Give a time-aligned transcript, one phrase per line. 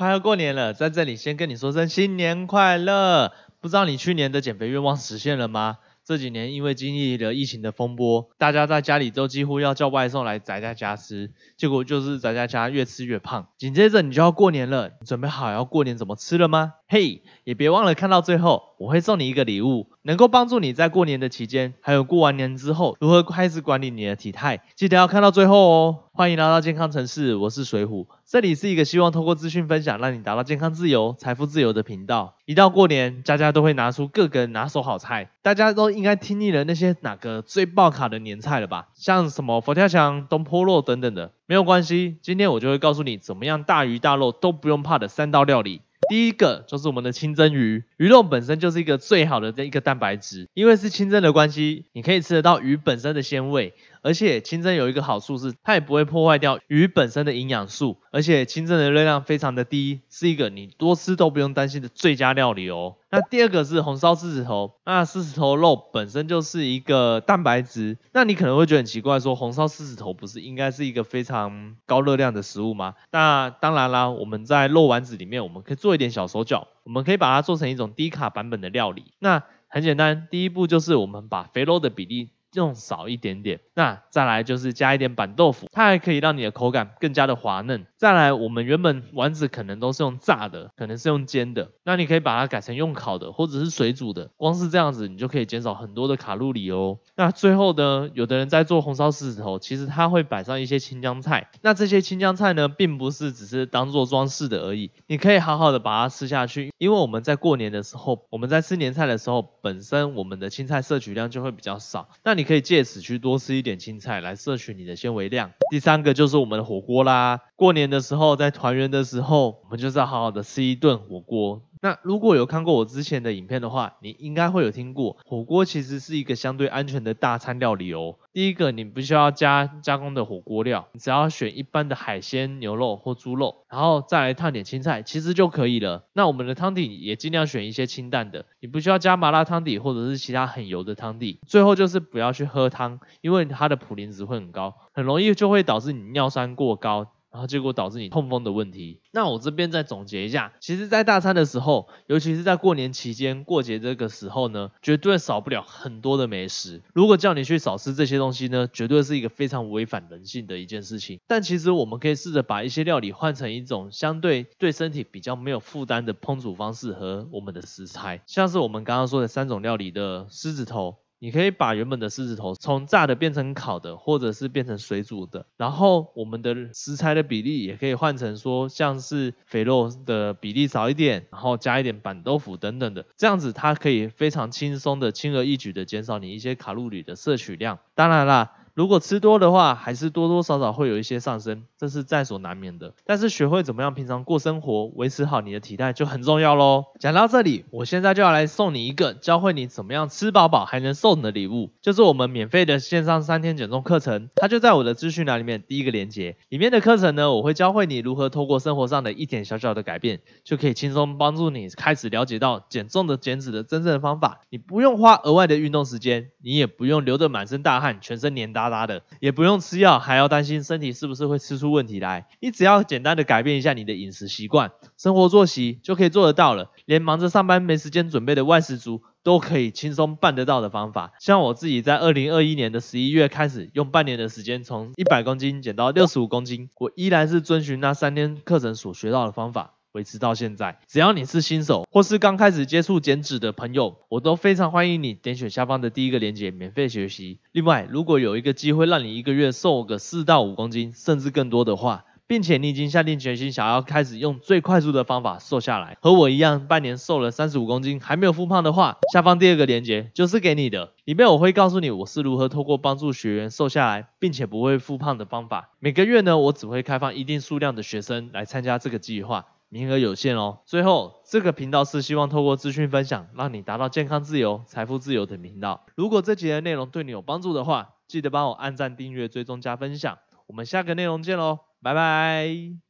[0.00, 3.32] 快要过年了，在这里先跟你说声新年快乐。
[3.60, 5.76] 不知道你去年的减肥愿望实现了吗？
[6.06, 13.48] 这几年因为经历了疫情的风波，大家在家里都几乎要叫外送来宅在家吃，结果就是宅在家越吃越胖。
[13.58, 16.72] 紧接着你就要过年了，准备好要过年怎么吃了吗？
[16.92, 25.98] 嘿，也别忘了看到最后，我会送你一个礼物，能够帮助你在过年的期间，还有过完年之后如何开始管理你的体态，记得要看到最后哦。
[26.12, 32.34] 欢迎来到健康城市，我是水虎，这里是一个希望通过资讯分享，让你达到健康自由、财富自由的频道。
[32.44, 38.88] 一到过年，家家都会拿出各个拿手好菜，大家都应该听腻了那些哪个最爆卡的年菜了吧？
[38.96, 45.82] 像什么佛跳墙、东坡肉等等的，没有关系，今天我就会告诉你怎么样大鱼大肉都不用怕的三道料理。
[46.10, 53.74] 第一个就是我们的清蒸鱼，鱼肉本身就是一个最好的这一个蛋白质，因为是清蒸的关系，你可以吃得到鱼本身的鲜味。
[54.02, 62.96] 而且清蒸有一个好处是，它也不会破坏掉鱼本身的营养素，而且清蒸的热量非常的低，是一个你多吃都不用担心的最佳料理哦。
[63.10, 72.94] 那第二个是红烧狮子头，那狮子头肉本身就是一个蛋白质，那你可能会觉得很奇怪，说红烧狮子头不是应该是一个非常高热量的食物吗？
[73.10, 79.12] 那当然啦，我们在肉丸子里面，我们可以做一点小手脚，我们可以把它做成一种低卡版本的料理。
[79.18, 82.30] 那很简单，第一步就是我们把肥肉的比例。
[82.54, 87.86] 用少一点点，那再来就是加一点板豆腐，它还可以让你的口感更加的滑嫩。
[87.96, 96.98] 再来，我们原本丸子可能都是用炸的，可能是用煎的，那你可以把它改成用烤的或者是水煮的，光是这样子你就可以减少很多的卡路里哦。
[97.14, 112.39] 那最后呢，有的人在做红烧狮子头，其实他会摆上一些青江菜，那这些青江菜呢，并不是只是当做装饰的而已，你可以好好的把它吃下去，因为我们在过年的时候，我们在吃年菜的时候，本身我们的青菜摄取量就会比较少，那你。
[112.40, 115.50] 你可以借此去多吃一点青菜，来摄取你的纤维量。
[115.70, 121.60] 第三个就是我们的火锅啦，过年的时候，在团圆的时候，我们就是要好好的吃一顿火锅。
[121.82, 128.16] 那如果有看过我之前的影片的话，你应该会有听过，火锅其实是一个相对安全的大餐料理哦。
[128.32, 136.04] 第一个，你不需要加加工的火锅料，你只要选一般的海鲜、牛肉或猪肉，然后再来烫点青菜，其实就可以了。
[136.12, 141.40] 那我们的汤底也尽量选一些清淡的，你不需要加麻辣汤底或者是其他很油的汤底。
[141.46, 147.12] 最后就是不要去喝汤，因为它的普林值会很高，很容易就会导致你尿酸过高。
[147.30, 149.00] 然后结果导致你痛风的问题。
[149.12, 156.82] 那我这边再总结一下，其实，在大餐的时候，尤其是在过年期间、过节这个时候呢，绝对少不了很多的美食。
[156.92, 161.20] 如果叫你去少吃这些东西呢，绝对是一个非常违反人性的一件事情。
[161.26, 170.96] 但其实我们可以试着把一些料理换成一种相对对身体比较没有负担的烹煮方式和我们的食材，像是我们刚刚说的三种料理的狮子头。
[171.20, 175.46] 你可以把原本的狮子头从炸的变成烤的，或者是变成水煮的。
[175.56, 187.78] 然后我们的食材的比例也可以换成说，像是肥肉的比例少一点，然后加一点板豆腐等等的，这样子它可以非常轻松的、轻而易举的减少你一些卡路里的摄取量。
[187.94, 188.56] 当然啦。
[188.80, 192.94] 如果吃多的话，还是多多少少会有一些上升，这是在所难免的。
[193.04, 196.86] 但是学会怎么样平常过生活，维持好你的体态就很重要喽。
[196.98, 206.38] 讲到这里，我现在就要来送你一个教会你怎么样吃饱饱还能瘦的礼物，就是我们免费的线上三天减重课程，它就在我的资讯栏里面第一个链接。
[206.48, 214.40] 里面的课程呢，我会教会你如何透过生活上的一点小小的改变，就可以轻松帮助你开始了解到减重的减脂的真正的方法。
[214.48, 218.86] 你不用花额外的运动时间，你也不用流得满身大汗，全身黏拉。
[218.86, 222.26] 的也不用吃药，还要担心身体是不是会吃出问题来。
[222.40, 226.70] 你只要简单的改变一下你的饮食习惯、生活作息，就可以做得到了。
[226.86, 231.12] 连忙着上班没时间准备的外食族，都可以轻松办得到的方法。
[231.20, 239.74] 像我自己在二零二一年的十一月开始，用半年的时间从一百公斤减到六十五公斤，我依然是遵循那三天课程所学到的方法。
[239.92, 247.40] 维持到现在，只要你是新手或是刚开始接触减脂的朋友，我都非常欢迎你点选下方的第一个链接免费学习。
[247.52, 265.70] 另外，如果有一个机会让你一个月瘦个四到五公斤，甚至更多的话，并且你已经下定决心想要开始用最快速的方法瘦下来，和我一样半年瘦了三十五公斤还没有复胖的话，下方第二个链接就是给你的，里面我会告诉你我是如何透过帮助学员瘦下来，并且不会复胖的方法。
[265.80, 269.46] 每个月呢，我只会开放一定数量的学生来参加这个计划。
[269.70, 270.60] 名额有限哦。
[270.66, 275.86] 最后，这个频道是希望透过资讯分享，让你达到健康自由、财富自由的频道。
[275.94, 280.18] 如果这集的内容对你有帮助的话，记得帮我按赞、订阅、追踪、加分享。
[280.48, 282.89] 我们下个内容见喽，拜拜。